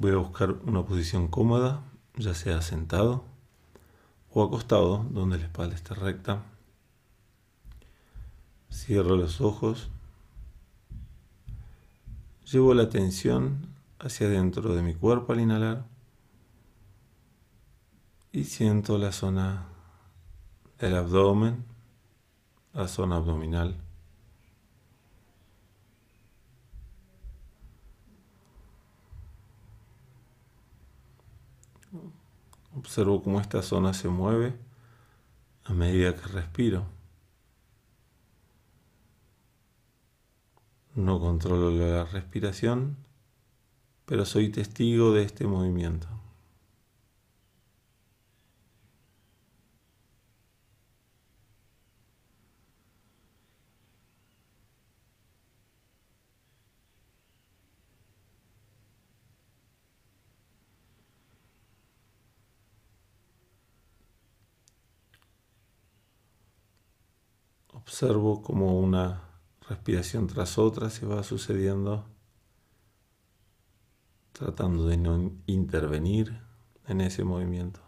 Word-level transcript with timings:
Voy 0.00 0.12
a 0.12 0.16
buscar 0.16 0.52
una 0.64 0.84
posición 0.84 1.26
cómoda, 1.26 1.82
ya 2.16 2.32
sea 2.32 2.62
sentado 2.62 3.24
o 4.30 4.44
acostado, 4.44 5.04
donde 5.10 5.38
la 5.38 5.44
espalda 5.46 5.74
esté 5.74 5.94
recta. 5.94 6.44
Cierro 8.70 9.16
los 9.16 9.40
ojos. 9.40 9.90
Llevo 12.44 12.74
la 12.74 12.84
atención 12.84 13.66
hacia 13.98 14.28
adentro 14.28 14.72
de 14.72 14.82
mi 14.82 14.94
cuerpo 14.94 15.32
al 15.32 15.40
inhalar 15.40 15.84
y 18.30 18.44
siento 18.44 18.98
la 18.98 19.10
zona 19.10 19.66
del 20.78 20.94
abdomen, 20.94 21.64
la 22.72 22.86
zona 22.86 23.16
abdominal. 23.16 23.87
Observo 32.76 33.22
cómo 33.22 33.40
esta 33.40 33.62
zona 33.62 33.94
se 33.94 34.08
mueve 34.08 34.54
a 35.64 35.72
medida 35.72 36.14
que 36.14 36.26
respiro. 36.28 36.86
No 40.94 41.20
controlo 41.20 41.70
la 41.70 42.04
respiración, 42.04 42.96
pero 44.04 44.24
soy 44.24 44.50
testigo 44.50 45.12
de 45.12 45.22
este 45.22 45.46
movimiento. 45.46 46.08
Observo 67.88 68.42
como 68.42 68.78
una 68.78 69.22
respiración 69.66 70.26
tras 70.26 70.58
otra 70.58 70.90
se 70.90 71.06
va 71.06 71.22
sucediendo, 71.22 72.04
tratando 74.32 74.86
de 74.86 74.98
no 74.98 75.32
intervenir 75.46 76.38
en 76.86 77.00
ese 77.00 77.24
movimiento. 77.24 77.80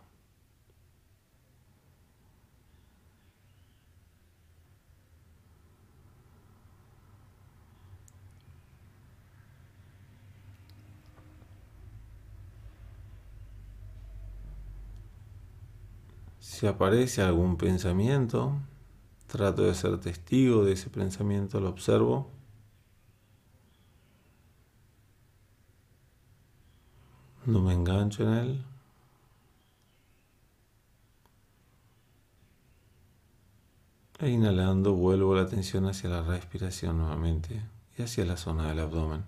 Si 16.38 16.66
aparece 16.66 17.20
algún 17.20 17.58
pensamiento, 17.58 18.56
Trato 19.30 19.62
de 19.62 19.74
ser 19.74 19.98
testigo 20.00 20.64
de 20.64 20.72
ese 20.72 20.90
pensamiento, 20.90 21.60
lo 21.60 21.68
observo. 21.68 22.28
No 27.46 27.60
me 27.60 27.72
engancho 27.72 28.24
en 28.24 28.34
él. 28.34 28.64
E 34.18 34.28
inhalando 34.28 34.94
vuelvo 34.94 35.36
la 35.36 35.42
atención 35.42 35.86
hacia 35.86 36.10
la 36.10 36.22
respiración 36.22 36.98
nuevamente 36.98 37.62
y 37.96 38.02
hacia 38.02 38.24
la 38.24 38.36
zona 38.36 38.68
del 38.68 38.80
abdomen. 38.80 39.24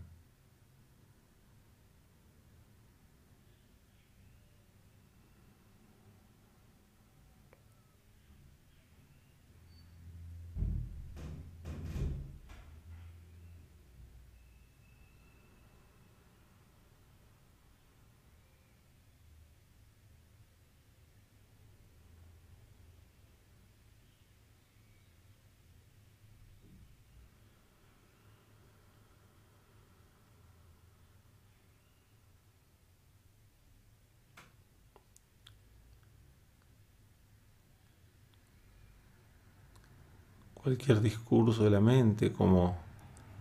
Cualquier 40.62 41.00
discurso 41.00 41.64
de 41.64 41.70
la 41.70 41.80
mente, 41.80 42.32
como 42.32 42.76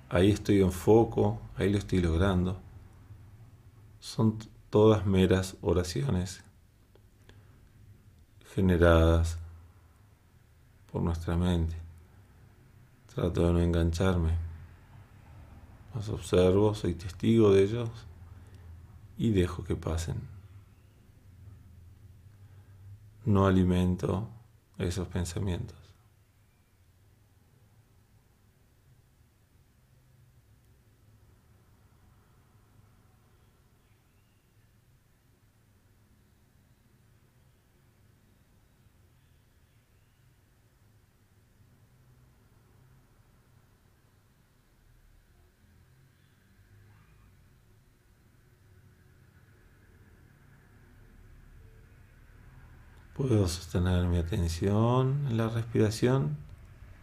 ahí 0.10 0.32
estoy 0.32 0.62
en 0.62 0.72
foco, 0.72 1.40
ahí 1.56 1.70
lo 1.72 1.78
estoy 1.78 2.02
logrando, 2.02 2.60
son 4.00 4.40
todas 4.70 5.06
meras 5.06 5.56
oraciones 5.62 6.44
generadas 8.56 9.38
por 10.92 11.02
nuestra 11.02 11.38
mente. 11.38 11.76
Trato 13.14 13.48
de 13.48 13.54
no 13.54 13.60
engancharme. 13.60 14.32
Los 15.94 16.10
observo, 16.10 16.74
soy 16.74 16.94
testigo 16.94 17.52
de 17.52 17.64
ellos 17.64 17.90
y 19.18 19.32
dejo 19.32 19.64
que 19.64 19.76
pasen. 19.76 20.16
No 23.26 23.46
alimento 23.46 24.28
esos 24.78 25.08
pensamientos. 25.08 25.81
Puedo 53.22 53.48
sostener 53.48 54.08
mi 54.08 54.18
atención 54.18 55.28
en 55.30 55.38
la 55.38 55.48
respiración 55.48 56.38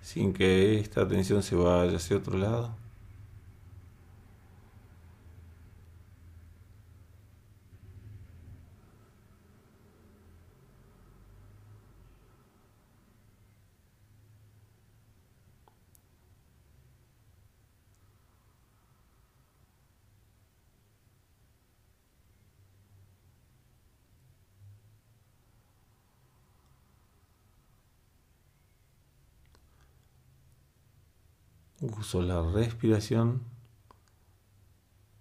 sin 0.03 0.33
que 0.33 0.81
esta 0.81 1.03
atención 1.03 1.45
se 1.45 1.55
vaya 1.55 1.97
hacia 1.97 2.17
otro 2.17 2.37
lado. 2.37 2.75
Uso 31.81 32.23
la 32.23 32.43
respiración 32.43 33.43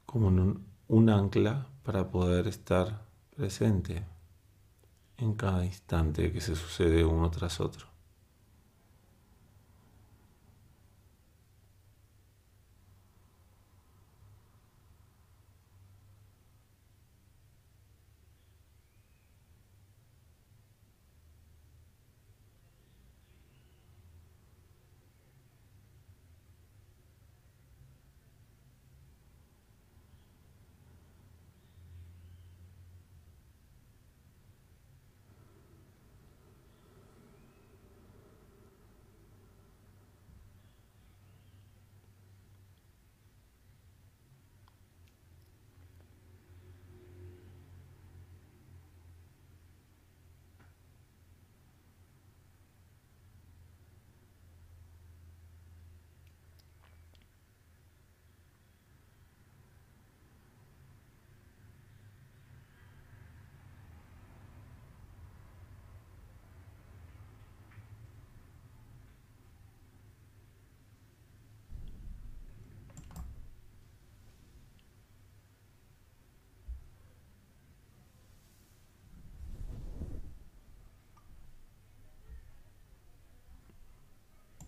como 0.08 0.28
un, 0.28 1.10
ancla 1.10 1.68
para 1.84 2.10
poder 2.10 2.48
estar 2.48 3.06
presente 3.36 4.04
en 5.18 5.36
cada 5.36 5.66
instante 5.66 6.32
que 6.32 6.42
se 6.42 6.56
sucede 6.56 7.06
uno 7.06 7.30
tras 7.30 7.60
otro. 7.60 7.97